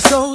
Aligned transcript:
so 0.00 0.27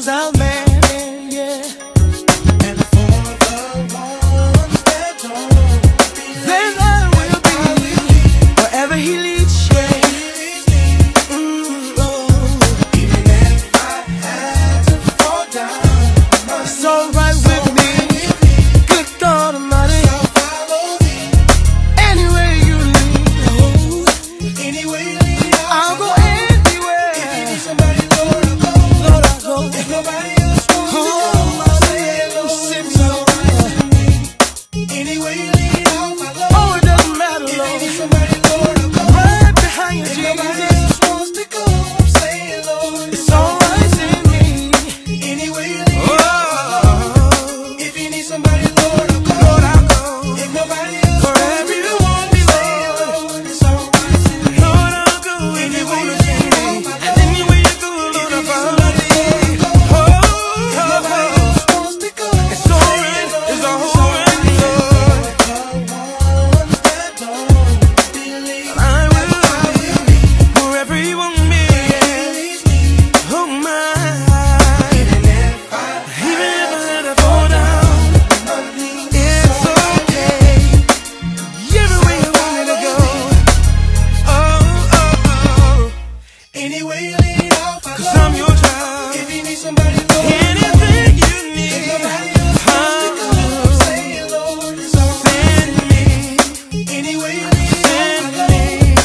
Send 97.56 98.36
me. 98.52 98.96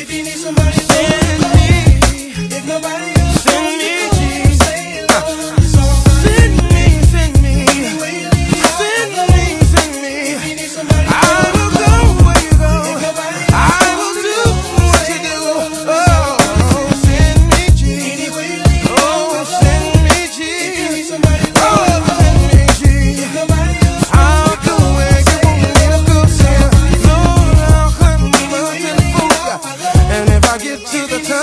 If 0.00 0.12
you 0.12 0.22
need 0.24 0.38
somebody, 0.38 0.78
send 0.78 1.42
me. 1.54 2.56
If 2.56 2.66
nobody. 2.66 3.09
the 31.08 31.18
time. 31.20 31.39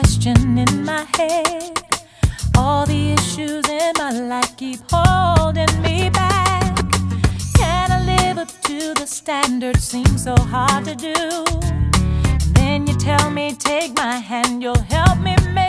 question 0.00 0.56
in 0.56 0.84
my 0.84 1.06
head. 1.16 1.78
All 2.56 2.86
the 2.86 3.12
issues 3.12 3.68
in 3.68 3.92
my 3.98 4.10
life 4.10 4.56
keep 4.56 4.80
holding 4.90 5.74
me 5.82 6.08
back. 6.08 6.74
Can 7.58 7.92
I 7.92 8.00
live 8.04 8.38
up 8.38 8.48
to 8.62 8.94
the 8.94 9.06
standard? 9.06 9.76
Seems 9.78 10.24
so 10.24 10.34
hard 10.36 10.86
to 10.86 10.94
do. 10.94 11.44
And 12.32 12.56
then 12.56 12.86
you 12.86 12.94
tell 12.96 13.30
me, 13.30 13.52
take 13.52 13.94
my 13.94 14.16
hand, 14.16 14.62
you'll 14.62 14.86
help 14.88 15.18
me. 15.18 15.59